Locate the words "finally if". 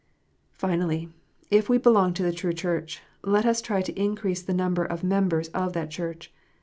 0.51-1.69